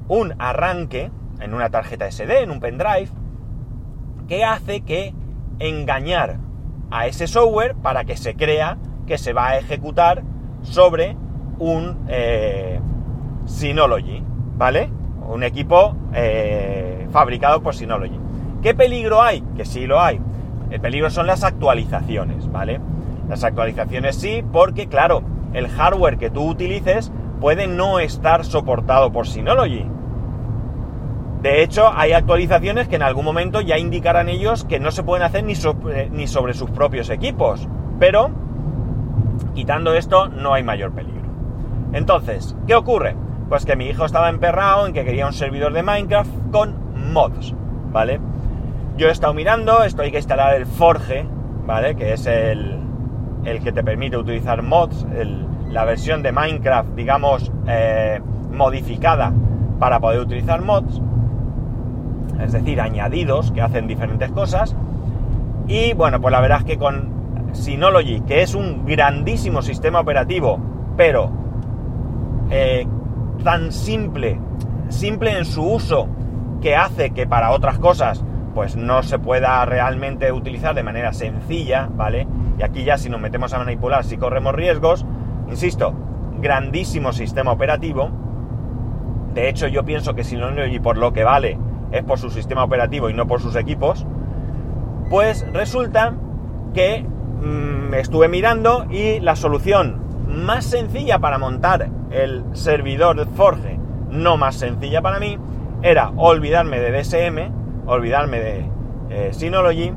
un 0.09 0.35
arranque 0.39 1.11
en 1.41 1.55
una 1.55 1.71
tarjeta 1.71 2.11
SD, 2.11 2.43
en 2.43 2.51
un 2.51 2.59
pendrive, 2.59 3.09
que 4.27 4.45
hace 4.45 4.81
que 4.81 5.15
engañar 5.61 6.39
a 6.91 7.07
ese 7.07 7.29
software 7.29 7.77
para 7.77 8.05
que 8.05 8.17
se 8.17 8.35
crea 8.35 8.79
que 9.07 9.17
se 9.17 9.33
va 9.33 9.51
a 9.51 9.59
ejecutar 9.59 10.25
sobre 10.63 11.17
un 11.59 12.05
eh, 12.09 12.81
Synology, 13.47 14.25
¿vale? 14.57 14.91
Un 15.29 15.45
equipo 15.45 15.97
eh, 16.13 17.07
fabricado 17.13 17.63
por 17.63 17.77
Synology. 17.77 18.19
¿Qué 18.61 18.75
peligro 18.75 19.23
hay? 19.23 19.43
Que 19.57 19.65
sí 19.65 19.87
lo 19.87 20.01
hay. 20.01 20.21
El 20.73 20.81
peligro 20.81 21.11
son 21.11 21.27
las 21.27 21.45
actualizaciones, 21.45 22.51
¿vale? 22.51 22.81
Las 23.29 23.45
actualizaciones 23.45 24.17
sí, 24.17 24.43
porque 24.53 24.87
claro, 24.87 25.23
el 25.53 25.69
hardware 25.69 26.17
que 26.17 26.31
tú 26.31 26.49
utilices 26.49 27.13
puede 27.43 27.67
no 27.67 27.99
estar 27.99 28.47
soportado 28.47 29.13
por 29.13 29.29
Synology. 29.29 29.85
De 31.43 31.63
hecho, 31.63 31.93
hay 31.95 32.13
actualizaciones 32.13 32.89
que 32.89 32.97
en 32.97 33.03
algún 33.03 33.27
momento 33.27 33.61
ya 33.61 33.77
indicarán 33.77 34.31
ellos 34.31 34.65
que 34.65 34.81
no 34.81 34.93
se 34.93 35.03
pueden 35.03 35.27
hacer 35.27 35.45
ni, 35.45 35.57
sobre, 35.57 36.09
ni 36.09 36.27
sobre 36.27 36.55
sus 36.55 36.71
propios 36.71 37.11
equipos. 37.11 37.69
Pero, 38.01 38.31
quitando 39.55 39.93
esto, 39.93 40.29
no 40.29 40.55
hay 40.55 40.63
mayor 40.63 40.93
peligro. 40.93 41.29
Entonces, 41.93 42.57
¿qué 42.67 42.75
ocurre? 42.75 43.15
Pues 43.51 43.67
que 43.67 43.77
mi 43.77 43.89
hijo 43.89 44.07
estaba 44.07 44.31
emperrado 44.31 44.87
en 44.87 44.95
que 44.95 45.05
quería 45.05 45.27
un 45.27 45.35
servidor 45.35 45.75
de 45.75 45.83
Minecraft 45.83 46.31
con 46.51 47.13
mods, 47.13 47.55
¿vale? 47.93 48.21
Yo 48.97 49.09
he 49.09 49.11
estado 49.11 49.33
mirando, 49.33 49.83
esto 49.85 50.03
hay 50.03 50.11
que 50.11 50.19
instalar 50.19 50.55
el 50.55 50.67
Forge, 50.67 51.27
¿vale? 51.67 51.95
Que 51.97 52.13
es 52.13 52.27
el, 52.27 52.79
el 53.45 53.63
que 53.63 53.73
te 53.73 53.83
permite 53.83 54.19
utilizar 54.19 54.63
mods, 54.63 55.07
la 55.71 55.85
versión 55.85 56.23
de 56.23 56.31
Minecraft, 56.31 56.91
digamos, 56.95 57.51
eh, 57.67 58.21
modificada 58.53 59.33
para 59.79 59.99
poder 59.99 60.21
utilizar 60.21 60.61
mods, 60.61 61.01
es 62.39 62.53
decir, 62.53 62.81
añadidos 62.81 63.51
que 63.53 63.63
hacen 63.63 63.87
diferentes 63.87 64.31
cosas. 64.31 64.77
Y 65.67 65.95
bueno, 65.95 66.21
pues 66.21 66.33
la 66.33 66.41
verdad 66.41 66.59
es 66.59 66.65
que 66.65 66.77
con 66.77 67.11
Synology, 67.53 68.21
que 68.21 68.43
es 68.43 68.55
un 68.55 68.85
grandísimo 68.85 69.63
sistema 69.63 70.01
operativo, 70.01 70.61
pero 70.99 71.31
eh, 72.51 72.87
tan 73.43 73.73
simple, 73.73 74.39
simple 74.91 75.39
en 75.39 75.47
su 75.47 75.65
uso, 75.65 76.09
que 76.61 76.77
hace 76.77 77.11
que 77.11 77.27
para 77.27 77.51
otras 77.53 77.79
cosas 77.79 78.23
pues 78.55 78.77
no 78.77 79.03
se 79.03 79.19
pueda 79.19 79.65
realmente 79.65 80.33
utilizar 80.33 80.75
de 80.75 80.83
manera 80.83 81.13
sencilla, 81.13 81.89
¿vale? 81.91 82.27
Y 82.59 82.63
aquí 82.63 82.85
ya 82.85 82.99
si 82.99 83.09
nos 83.09 83.21
metemos 83.21 83.53
a 83.55 83.59
manipular, 83.59 84.05
si 84.05 84.17
corremos 84.17 84.55
riesgos, 84.55 85.07
Insisto, 85.53 85.93
grandísimo 86.41 87.13
sistema 87.13 87.53
operativo. 87.53 88.09
De 89.35 89.51
hecho, 89.51 89.67
yo 89.69 89.85
pienso 89.85 90.15
que 90.15 90.25
Synology 90.25 90.81
por 90.81 90.97
lo 90.97 91.13
que 91.13 91.25
vale 91.25 91.59
es 91.91 92.03
por 92.05 92.19
su 92.19 92.31
sistema 92.31 92.65
operativo 92.65 93.11
y 93.11 93.13
no 93.13 93.27
por 93.27 93.43
sus 93.43 93.55
equipos. 93.55 94.07
Pues 95.11 95.47
resulta 95.53 96.15
que 96.73 97.03
mm, 97.03 97.93
estuve 97.95 98.29
mirando 98.29 98.87
y 98.91 99.21
la 99.21 99.37
solución 99.37 100.01
más 100.27 100.65
sencilla 100.65 101.19
para 101.19 101.37
montar 101.37 101.91
el 102.11 102.45
servidor 102.55 103.27
Forge 103.35 103.79
no 104.11 104.39
más 104.39 104.57
sencilla 104.57 105.03
para 105.03 105.19
mí, 105.19 105.39
era 105.83 106.13
olvidarme 106.17 106.79
de 106.79 106.99
DSM, 106.99 107.51
olvidarme 107.87 108.39
de 108.41 108.67
eh, 109.11 109.33
Synology 109.33 109.93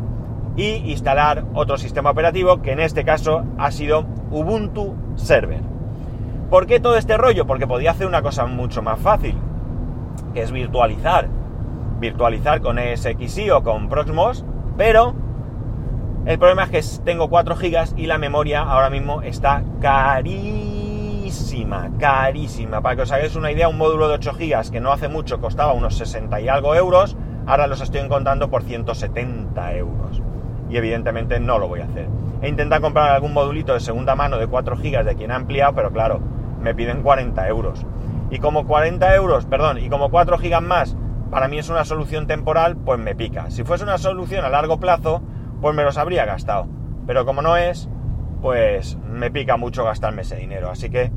y 0.55 0.91
instalar 0.91 1.45
otro 1.53 1.77
sistema 1.77 2.11
operativo 2.11 2.61
que 2.61 2.71
en 2.71 2.79
este 2.79 3.03
caso 3.03 3.43
ha 3.57 3.71
sido 3.71 4.05
Ubuntu 4.31 4.95
Server. 5.15 5.61
¿Por 6.49 6.67
qué 6.67 6.79
todo 6.79 6.95
este 6.95 7.17
rollo? 7.17 7.45
Porque 7.47 7.67
podía 7.67 7.91
hacer 7.91 8.07
una 8.07 8.21
cosa 8.21 8.45
mucho 8.45 8.81
más 8.81 8.99
fácil, 8.99 9.35
que 10.33 10.41
es 10.41 10.51
virtualizar. 10.51 11.27
Virtualizar 11.99 12.61
con 12.61 12.77
ESXi 12.77 13.49
o 13.51 13.63
con 13.63 13.89
Proxmos, 13.89 14.45
pero 14.77 15.15
el 16.25 16.39
problema 16.39 16.63
es 16.63 16.69
que 16.69 17.03
tengo 17.03 17.29
4 17.29 17.55
GB 17.55 17.97
y 17.97 18.07
la 18.07 18.17
memoria 18.17 18.61
ahora 18.61 18.89
mismo 18.89 19.21
está 19.21 19.63
carísima, 19.79 20.71
carísima. 21.99 22.81
Para 22.81 22.95
que 22.95 23.01
os 23.03 23.11
hagáis 23.11 23.35
una 23.35 23.51
idea, 23.51 23.67
un 23.67 23.77
módulo 23.77 24.07
de 24.07 24.15
8 24.15 24.33
GB 24.33 24.71
que 24.71 24.81
no 24.81 24.91
hace 24.91 25.07
mucho 25.07 25.39
costaba 25.39 25.73
unos 25.73 25.97
60 25.97 26.41
y 26.41 26.47
algo 26.47 26.75
euros, 26.75 27.15
ahora 27.45 27.67
los 27.67 27.81
estoy 27.81 28.01
encontrando 28.01 28.49
por 28.49 28.63
170 28.63 29.73
euros. 29.75 30.21
Y 30.69 30.77
evidentemente 30.77 31.39
no 31.39 31.59
lo 31.59 31.67
voy 31.67 31.81
a 31.81 31.85
hacer. 31.85 32.07
He 32.41 32.49
intentado 32.49 32.81
comprar 32.81 33.11
algún 33.11 33.33
modulito 33.33 33.73
de 33.73 33.79
segunda 33.79 34.15
mano 34.15 34.37
de 34.37 34.47
4 34.47 34.75
GB 34.77 35.03
de 35.03 35.15
quien 35.15 35.31
ha 35.31 35.35
ampliado, 35.35 35.73
pero 35.75 35.91
claro, 35.91 36.19
me 36.61 36.73
piden 36.73 37.01
40 37.01 37.47
euros. 37.47 37.85
Y 38.31 38.39
como 38.39 38.65
40 38.65 39.15
euros, 39.15 39.45
perdón, 39.45 39.77
y 39.77 39.89
como 39.89 40.09
4 40.09 40.37
GB 40.37 40.61
más, 40.61 40.97
para 41.29 41.47
mí 41.47 41.59
es 41.59 41.69
una 41.69 41.85
solución 41.85 42.27
temporal, 42.27 42.75
pues 42.77 42.99
me 42.99 43.15
pica. 43.15 43.51
Si 43.51 43.63
fuese 43.63 43.83
una 43.83 43.97
solución 43.97 44.43
a 44.43 44.49
largo 44.49 44.79
plazo, 44.79 45.21
pues 45.61 45.75
me 45.75 45.83
los 45.83 45.97
habría 45.97 46.25
gastado. 46.25 46.67
Pero 47.05 47.25
como 47.25 47.41
no 47.41 47.57
es, 47.57 47.87
pues 48.41 48.97
me 49.07 49.29
pica 49.29 49.57
mucho 49.57 49.83
gastarme 49.83 50.23
ese 50.23 50.37
dinero. 50.37 50.69
Así 50.69 50.89
que 50.89 51.11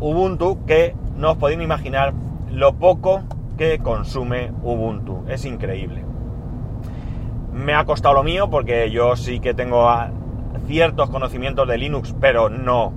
Ubuntu, 0.00 0.64
que 0.64 0.96
no 1.16 1.32
os 1.32 1.36
podéis 1.36 1.60
imaginar 1.60 2.14
lo 2.50 2.78
poco 2.78 3.22
que 3.60 3.78
consume 3.78 4.52
Ubuntu. 4.62 5.22
Es 5.28 5.44
increíble. 5.44 6.02
Me 7.52 7.74
ha 7.74 7.84
costado 7.84 8.14
lo 8.14 8.22
mío 8.22 8.48
porque 8.48 8.90
yo 8.90 9.16
sí 9.16 9.38
que 9.38 9.52
tengo 9.52 9.86
ciertos 10.66 11.10
conocimientos 11.10 11.68
de 11.68 11.76
Linux, 11.76 12.14
pero 12.18 12.48
no 12.48 12.94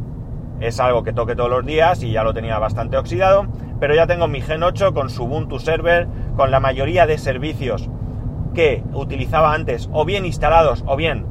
es 0.61 0.79
algo 0.79 1.03
que 1.03 1.11
toque 1.11 1.35
todos 1.35 1.49
los 1.49 1.65
días 1.65 2.01
y 2.01 2.13
ya 2.13 2.23
lo 2.23 2.33
tenía 2.33 2.59
bastante 2.59 2.95
oxidado. 2.95 3.45
Pero 3.81 3.93
ya 3.93 4.07
tengo 4.07 4.29
mi 4.29 4.39
Gen 4.39 4.63
8 4.63 4.93
con 4.93 5.09
su 5.09 5.25
Ubuntu 5.25 5.59
Server, 5.59 6.07
con 6.37 6.49
la 6.49 6.61
mayoría 6.61 7.05
de 7.07 7.17
servicios 7.17 7.89
que 8.53 8.85
utilizaba 8.93 9.53
antes 9.53 9.89
o 9.91 10.05
bien 10.05 10.25
instalados 10.25 10.85
o 10.87 10.95
bien 10.95 11.25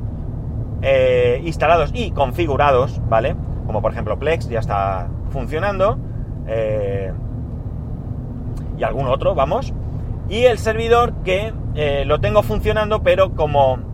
eh, 0.82 1.40
instalados 1.42 1.90
y 1.94 2.10
configurados, 2.10 3.00
¿vale? 3.08 3.34
Como 3.64 3.80
por 3.80 3.92
ejemplo 3.92 4.18
Plex 4.18 4.50
ya 4.50 4.58
está 4.58 5.08
funcionando 5.30 5.98
eh, 6.46 7.14
algún 8.84 9.06
otro, 9.06 9.34
vamos. 9.34 9.72
Y 10.28 10.44
el 10.44 10.58
servidor 10.58 11.14
que 11.24 11.52
eh, 11.74 12.04
lo 12.06 12.20
tengo 12.20 12.42
funcionando, 12.42 13.02
pero 13.02 13.34
como 13.34 13.90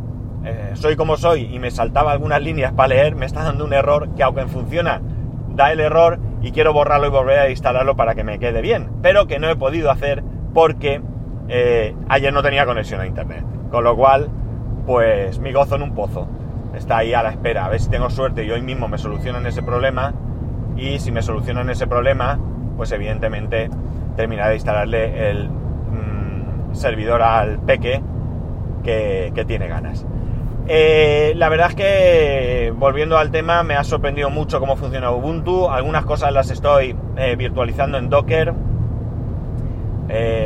soy 0.75 0.97
como 0.97 1.19
soy 1.19 1.55
y 1.55 1.59
me 1.59 1.71
saltaba 1.71 2.13
algunas 2.13 2.41
líneas 2.41 2.73
para 2.73 2.89
leer, 2.89 3.17
me 3.17 3.27
está 3.27 3.43
dando 3.43 3.67
un 3.67 3.75
error 3.75 4.15
que 4.15 4.23
aunque 4.23 4.47
funciona, 4.47 5.03
da 5.51 5.73
el 5.73 5.81
error 5.81 6.19
y 6.41 6.53
quiero 6.53 6.73
borrarlo 6.73 7.09
y 7.09 7.11
volver 7.11 7.39
a 7.41 7.51
instalarlo 7.51 7.97
para 7.97 8.15
que 8.15 8.25
me 8.25 8.39
quede 8.39 8.63
bien, 8.63 8.89
pero 9.03 9.27
que 9.27 9.39
no 9.39 9.51
he 9.51 9.57
podido 9.57 9.91
hacer 9.91 10.23
porque 10.55 11.03
eh, 11.49 11.95
ayer 12.09 12.33
no 12.33 12.43
tenía 12.43 12.67
conexión 12.67 13.01
a 13.01 13.07
internet. 13.07 13.45
Con 13.71 13.85
lo 13.85 13.97
cual, 13.97 14.29
pues 14.87 15.39
mi 15.39 15.53
gozo 15.53 15.77
en 15.77 15.83
un 15.83 15.95
pozo. 15.95 16.29
Está 16.75 16.99
ahí 16.99 17.15
a 17.15 17.23
la 17.23 17.31
espera. 17.31 17.65
A 17.65 17.69
ver 17.69 17.81
si 17.81 17.91
tengo 17.91 18.11
suerte 18.11 18.45
y 18.45 18.51
hoy 18.51 18.63
mismo 18.63 18.89
me 18.89 18.99
solucionan 18.99 19.47
ese 19.47 19.63
problema. 19.63 20.15
Y 20.77 20.99
si 21.01 21.11
me 21.11 21.23
solucionan 21.23 21.69
ese 21.71 21.87
problema, 21.87 22.39
pues 22.77 22.93
evidentemente 22.93 23.69
terminaré 24.19 24.51
de 24.51 24.57
instalarle 24.57 25.31
el 25.31 25.49
mm, 25.49 26.75
servidor 26.75 27.23
al 27.23 27.61
peque 27.61 28.03
que, 28.83 29.45
tiene 29.47 29.69
ganas. 29.69 30.05
Eh, 30.67 31.35
la 31.37 31.49
verdad 31.49 31.69
es 31.71 31.75
que, 31.77 32.75
volviendo 32.77 33.17
al 33.17 33.31
tema, 33.31 33.63
me 33.63 33.77
ha 33.77 33.85
sorprendido 33.85 34.29
mucho 34.29 34.59
cómo 34.59 34.77
funciona 34.77 35.13
Ubuntu. 35.13 35.69
Algunas 35.71 36.05
cosas 36.05 36.33
las 36.33 36.51
estoy 36.51 36.97
eh, 37.17 37.37
virtualizando 37.37 37.97
en 37.97 38.11
Docker. 38.11 38.53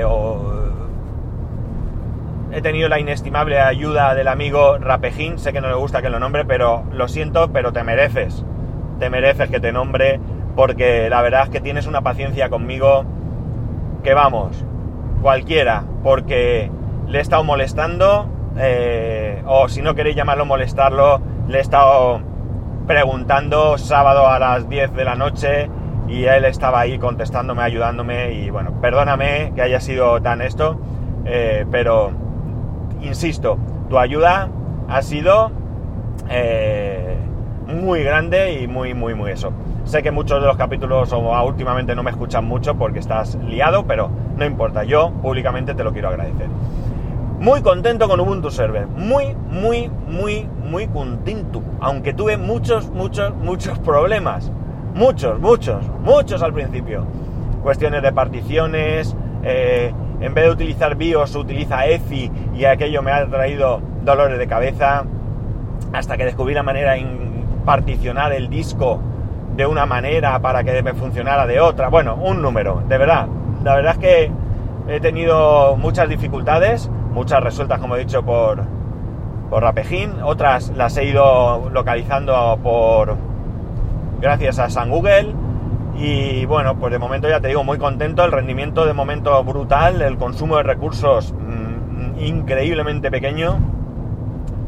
o 0.07 0.53
he 2.53 2.61
tenido 2.61 2.91
la 2.91 3.01
inestimable 3.01 3.59
ayuda 3.59 4.15
del 4.15 4.29
amigo 4.29 4.77
Rapejín, 4.77 5.39
sé 5.39 5.55
que 5.55 5.63
no 5.63 5.69
le 5.69 5.75
gusta 5.75 6.03
que 6.03 6.11
lo 6.11 6.19
nombre, 6.19 6.45
pero 6.45 6.85
lo 6.93 7.09
siento, 7.09 7.51
pero 7.51 7.73
te 7.73 7.83
mereces, 7.83 8.45
te 8.99 9.09
mereces 9.09 9.49
que 9.49 9.61
te 9.61 9.73
nombre, 9.73 10.21
porque 10.55 11.09
la 11.09 11.23
verdad 11.23 11.45
es 11.45 11.49
que 11.49 11.61
tienes 11.63 11.87
una 11.87 12.03
paciencia 12.03 12.51
conmigo 12.51 13.07
que 14.03 14.15
vamos, 14.15 14.65
cualquiera, 15.21 15.85
porque 16.03 16.71
le 17.07 17.19
he 17.19 17.21
estado 17.21 17.45
molestando, 17.45 18.27
eh, 18.59 19.43
o 19.47 19.69
si 19.69 19.83
no 19.83 19.95
queréis 19.95 20.17
llamarlo 20.17 20.45
molestarlo, 20.45 21.21
le 21.49 21.59
he 21.59 21.61
estado 21.61 22.21
preguntando 22.87 23.79
sábado 23.79 24.27
a 24.27 24.39
las 24.39 24.69
10 24.69 24.95
de 24.95 25.05
la 25.05 25.15
noche 25.15 25.71
y 26.09 26.25
él 26.25 26.45
estaba 26.45 26.81
ahí 26.81 26.99
contestándome, 26.99 27.63
ayudándome 27.63 28.33
y 28.33 28.51
bueno, 28.51 28.81
perdóname 28.81 29.53
que 29.55 29.63
haya 29.63 29.81
sido 29.81 30.21
tan 30.21 30.43
esto, 30.43 30.79
eh, 31.25 31.65
pero 31.71 32.13
insisto, 33.01 33.59
tu 33.89 33.99
ayuda 33.99 34.49
ha 34.89 35.03
sido 35.03 35.53
eh, 36.29 37.17
muy 37.67 38.03
grande 38.03 38.61
y 38.61 38.67
muy, 38.67 38.95
muy, 38.95 39.15
muy 39.15 39.31
eso. 39.31 39.53
Sé 39.85 40.03
que 40.03 40.13
muchos 40.13 40.41
de 40.41 40.47
los 40.47 40.57
capítulos 40.57 41.13
o 41.13 41.45
últimamente 41.45 41.95
no 41.95 42.03
me 42.03 42.11
escuchan 42.11 42.45
mucho 42.45 42.77
porque 42.77 43.01
estás 43.01 43.35
liado, 43.35 43.85
pero 43.85 44.11
no 44.37 44.45
importa, 44.45 44.85
yo 44.85 45.11
públicamente 45.11 45.75
te 45.75 45.83
lo 45.83 45.93
quiero 45.93 46.09
agradecer. 46.09 46.47
Muy 47.41 47.61
contento 47.63 48.09
con 48.09 48.21
Ubuntu 48.21 48.51
Server, 48.51 48.87
muy, 48.87 49.35
muy, 49.51 49.91
muy, 50.07 50.49
muy 50.65 50.87
contento, 50.87 51.63
aunque 51.81 52.15
tuve 52.15 52.37
muchos, 52.37 52.91
muchos, 52.91 53.35
muchos 53.35 53.79
problemas, 53.81 54.53
muchos, 54.95 55.41
muchos, 55.41 55.85
muchos 56.05 56.43
al 56.43 56.53
principio. 56.53 57.05
Cuestiones 57.65 58.03
de 58.03 58.13
particiones, 58.13 59.17
eh, 59.43 59.93
en 60.21 60.35
vez 60.35 60.45
de 60.45 60.51
utilizar 60.53 60.95
BIOS 60.95 61.35
utiliza 61.35 61.85
EFI 61.87 62.31
y 62.55 62.65
aquello 62.65 63.03
me 63.03 63.11
ha 63.11 63.27
traído 63.27 63.81
dolores 64.05 64.39
de 64.39 64.47
cabeza 64.47 65.05
hasta 65.93 66.17
que 66.17 66.25
descubrí 66.25 66.55
la 66.55 66.63
manera 66.63 66.93
de 66.93 67.05
particionar 67.65 68.33
el 68.33 68.49
disco 68.49 69.01
de 69.57 69.67
una 69.67 69.87
manera 69.87 70.39
para 70.41 70.65
que 70.65 70.83
me 70.83 70.95
funcionara 70.95 71.47
de 71.47 71.61
otra. 71.61 71.89
Bueno, 71.89 72.15
un 72.17 72.43
número, 72.43 72.83
de 72.89 72.99
verdad. 72.99 73.27
La 73.63 73.75
verdad 73.75 73.93
es 73.93 73.99
que 73.99 74.33
he 74.89 75.01
tenido 75.01 75.77
muchas 75.77 76.09
dificultades, 76.09 76.91
muchas 77.13 77.43
resueltas, 77.43 77.79
como 77.79 77.97
he 77.97 78.01
dicho, 78.01 78.23
por, 78.23 78.63
por 79.51 79.63
Rapejín, 79.63 80.23
otras 80.23 80.71
las 80.71 80.97
he 80.97 81.05
ido 81.05 81.71
localizando 81.71 82.59
por 82.63 83.17
gracias 84.21 84.59
a 84.59 84.71
San 84.71 84.91
Google 84.91 85.35
y 85.97 86.47
bueno, 86.47 86.77
pues 86.77 86.93
de 86.93 86.99
momento 86.99 87.29
ya 87.29 87.41
te 87.41 87.49
digo, 87.49 87.65
muy 87.65 87.79
contento, 87.79 88.25
el 88.25 88.33
rendimiento 88.33 88.87
de 88.87 88.93
momento 88.93 89.43
brutal, 89.45 90.01
el 90.01 90.17
consumo 90.17 90.57
de 90.57 90.63
recursos 90.63 91.33
mm, 91.33 92.19
increíblemente 92.25 93.11
pequeño. 93.11 93.59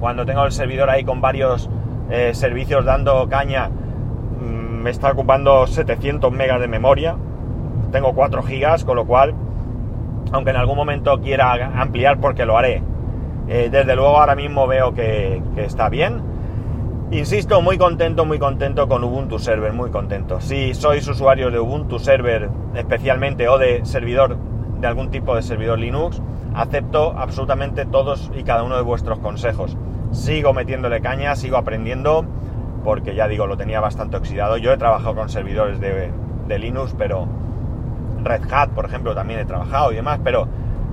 Cuando 0.01 0.27
tengo 0.27 0.45
el 0.45 0.53
servidor 0.53 0.91
ahí 0.91 1.03
con 1.03 1.21
varios 1.21 1.71
eh, 2.11 2.35
servicios 2.35 2.85
dando 2.85 3.27
caña, 3.29 3.71
me 4.85 4.91
está 4.91 5.11
ocupando 5.11 5.67
700 5.67 6.31
megas 6.31 6.61
de 6.61 6.69
memoria. 6.69 7.17
Tengo 7.91 8.15
4 8.15 8.45
gigas, 8.45 8.85
con 8.85 8.95
lo 8.95 9.07
cual, 9.07 9.35
aunque 10.31 10.51
en 10.51 10.57
algún 10.57 10.77
momento 10.77 11.21
quiera 11.21 11.81
ampliar 11.81 12.21
porque 12.21 12.47
lo 12.47 12.57
haré, 12.57 12.83
eh, 13.49 13.69
desde 13.73 13.97
luego 13.97 14.21
ahora 14.21 14.37
mismo 14.37 14.69
veo 14.69 14.95
que 14.95 15.43
está 15.57 15.89
bien 15.89 16.35
Insisto, 17.11 17.63
muy 17.63 17.79
contento, 17.79 18.25
muy 18.25 18.41
contento 18.41 18.89
con 18.89 19.05
Ubuntu 19.05 19.39
Server, 19.39 19.73
muy 19.73 19.91
contento. 19.91 20.41
Si 20.41 20.75
sois 20.75 21.07
usuarios 21.07 21.53
de 21.53 21.61
Ubuntu 21.61 22.01
Server 22.01 22.49
especialmente 22.75 23.47
o 23.47 23.57
de 23.57 23.85
servidor, 23.85 24.37
de 24.81 24.87
algún 24.87 25.11
tipo 25.11 25.37
de 25.37 25.43
servidor 25.43 25.79
Linux, 25.79 26.21
acepto 26.55 27.15
absolutamente 27.17 27.85
todos 27.85 28.33
y 28.35 28.43
cada 28.43 28.65
uno 28.65 28.77
de 28.77 28.83
vuestros 28.83 29.21
consejos. 29.21 29.77
Sigo 30.11 30.55
metiéndole 30.55 31.01
caña, 31.03 31.37
sigo 31.37 31.57
aprendiendo, 31.57 32.25
porque 32.85 33.15
ya 33.15 33.27
digo, 33.27 33.47
lo 33.47 33.57
tenía 33.57 33.81
bastante 33.81 34.17
oxidado. 34.17 34.59
Yo 34.59 34.73
he 34.73 34.77
trabajado 34.77 35.15
con 35.15 35.29
servidores 35.29 35.81
de, 35.81 36.13
Linux, 36.59 36.95
pero 36.97 37.27
Red 38.23 38.43
Hat, 38.53 38.71
por 38.71 38.85
ejemplo, 38.85 39.15
también 39.15 39.41
he 39.41 39.45
trabajado 39.45 39.91
y 39.91 39.97
demás, 39.97 40.21
pero 40.23 40.47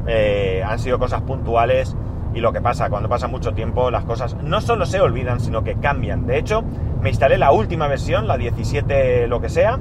eh, 0.08 0.64
han 0.66 0.80
sido 0.80 0.98
cosas 0.98 1.22
puntuales 1.22 1.96
y 2.34 2.40
lo 2.40 2.54
que 2.54 2.62
pasa, 2.62 2.90
cuando 2.90 3.10
pasa 3.10 3.28
mucho 3.28 3.54
tiempo, 3.54 3.92
las 3.92 4.06
cosas 4.06 4.36
no 4.42 4.62
solo 4.62 4.86
se 4.86 5.02
olvidan, 5.02 5.42
sino 5.42 5.64
que 5.64 5.76
cambian. 5.76 6.26
De 6.26 6.38
hecho, 6.38 6.64
me 7.02 7.10
instalé 7.10 7.38
la 7.38 7.52
última 7.52 7.88
versión, 7.88 8.28
la 8.28 8.38
17 8.38 9.28
lo 9.28 9.42
que 9.42 9.50
sea, 9.50 9.78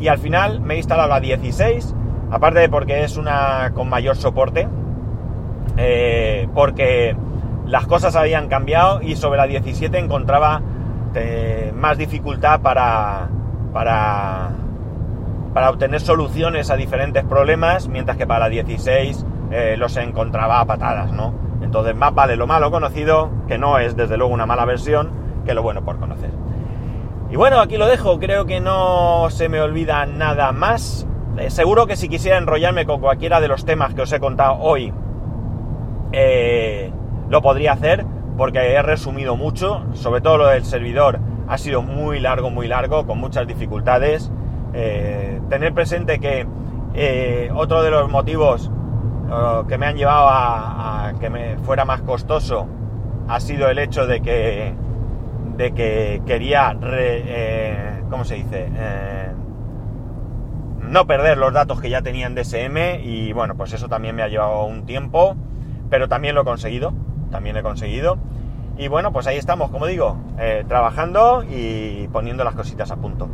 y 0.00 0.08
al 0.08 0.18
final 0.18 0.60
me 0.60 0.74
he 0.74 0.76
instalado 0.78 1.08
la 1.08 1.20
16, 1.20 1.94
aparte 2.32 2.58
de 2.58 2.68
porque 2.68 3.04
es 3.04 3.16
una 3.16 3.70
con 3.74 3.88
mayor 3.88 4.16
soporte, 4.16 4.68
eh, 5.76 6.48
porque 6.54 7.16
las 7.66 7.86
cosas 7.86 8.16
habían 8.16 8.48
cambiado 8.48 9.00
y 9.00 9.14
sobre 9.14 9.38
la 9.38 9.46
17 9.46 9.96
encontraba 9.96 10.60
más 11.74 11.98
dificultad 11.98 12.60
para, 12.60 13.28
para 13.72 14.50
para 15.52 15.70
obtener 15.70 16.00
soluciones 16.00 16.70
a 16.70 16.76
diferentes 16.76 17.24
problemas, 17.24 17.88
mientras 17.88 18.16
que 18.16 18.26
para 18.26 18.48
16 18.48 19.26
eh, 19.50 19.76
los 19.76 19.96
encontraba 19.96 20.60
a 20.60 20.64
patadas, 20.64 21.12
¿no? 21.12 21.34
Entonces 21.60 21.94
más 21.94 22.14
vale 22.14 22.36
lo 22.36 22.46
malo 22.46 22.70
conocido, 22.70 23.30
que 23.48 23.58
no 23.58 23.78
es 23.78 23.96
desde 23.96 24.16
luego 24.16 24.32
una 24.32 24.46
mala 24.46 24.64
versión, 24.64 25.10
que 25.44 25.54
lo 25.54 25.62
bueno 25.62 25.84
por 25.84 25.98
conocer. 25.98 26.30
Y 27.30 27.36
bueno, 27.36 27.60
aquí 27.60 27.76
lo 27.76 27.86
dejo, 27.86 28.18
creo 28.18 28.46
que 28.46 28.60
no 28.60 29.28
se 29.30 29.48
me 29.48 29.60
olvida 29.60 30.06
nada 30.06 30.52
más. 30.52 31.06
Eh, 31.36 31.50
seguro 31.50 31.86
que 31.86 31.96
si 31.96 32.08
quisiera 32.08 32.38
enrollarme 32.38 32.86
con 32.86 33.00
cualquiera 33.00 33.40
de 33.40 33.48
los 33.48 33.64
temas 33.64 33.94
que 33.94 34.02
os 34.02 34.12
he 34.12 34.20
contado 34.20 34.56
hoy, 34.60 34.92
eh, 36.12 36.92
lo 37.28 37.40
podría 37.42 37.72
hacer, 37.72 38.04
porque 38.40 38.72
he 38.72 38.80
resumido 38.80 39.36
mucho, 39.36 39.84
sobre 39.92 40.22
todo 40.22 40.38
lo 40.38 40.46
del 40.46 40.64
servidor 40.64 41.20
ha 41.46 41.58
sido 41.58 41.82
muy 41.82 42.20
largo, 42.20 42.48
muy 42.48 42.68
largo, 42.68 43.06
con 43.06 43.18
muchas 43.18 43.46
dificultades. 43.46 44.32
Eh, 44.72 45.38
tener 45.50 45.74
presente 45.74 46.20
que 46.20 46.46
otro 47.54 47.82
de 47.82 47.90
los 47.90 48.10
motivos 48.10 48.70
que 49.68 49.76
me 49.76 49.84
han 49.84 49.94
llevado 49.94 50.28
a, 50.30 51.12
que 51.20 51.58
fuera 51.64 51.84
más 51.84 52.00
costoso 52.00 52.66
ha 53.28 53.40
sido 53.40 53.68
el 53.68 53.78
hecho 53.78 54.06
de 54.06 54.22
que 54.22 54.74
de 55.58 55.72
que 55.72 56.22
quería, 56.24 56.74
eh, 56.82 58.02
¿cómo 58.08 58.24
se 58.24 58.36
dice? 58.36 58.70
Eh, 58.74 59.32
no 60.80 61.06
perder 61.06 61.36
los 61.36 61.52
datos 61.52 61.78
que 61.78 61.90
ya 61.90 62.00
tenía 62.00 62.26
en 62.26 62.34
DSM 62.34 63.04
y 63.04 63.34
bueno, 63.34 63.54
pues 63.54 63.74
eso 63.74 63.86
también 63.88 64.16
me 64.16 64.22
ha 64.22 64.28
llevado 64.28 64.64
un 64.64 64.86
tiempo, 64.86 65.36
pero 65.90 66.08
también 66.08 66.34
lo 66.34 66.40
he 66.40 66.44
conseguido, 66.44 66.94
también 67.30 67.56
he 67.56 67.62
conseguido. 67.62 68.18
Y 68.76 68.88
bueno, 68.88 69.12
pues 69.12 69.26
ahí 69.26 69.36
estamos, 69.36 69.70
como 69.70 69.86
digo, 69.86 70.16
eh, 70.38 70.64
trabajando 70.66 71.44
y 71.44 72.08
poniendo 72.08 72.44
las 72.44 72.54
cositas 72.54 72.90
a 72.90 72.96
punto. 72.96 73.28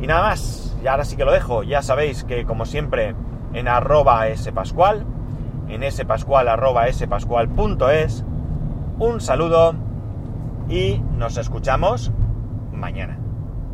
Y 0.00 0.06
nada 0.06 0.22
más, 0.22 0.76
y 0.82 0.86
ahora 0.86 1.04
sí 1.04 1.16
que 1.16 1.24
lo 1.24 1.32
dejo, 1.32 1.62
ya 1.62 1.82
sabéis 1.82 2.24
que 2.24 2.44
como 2.44 2.64
siempre 2.64 3.14
en 3.52 3.68
arroba 3.68 4.24
spascual, 4.36 5.04
en 5.68 5.90
spascual 5.90 6.48
arroba 6.48 6.90
spascual.es, 6.92 8.24
un 8.98 9.20
saludo 9.20 9.74
y 10.68 10.98
nos 11.16 11.36
escuchamos 11.36 12.12
mañana. 12.72 13.15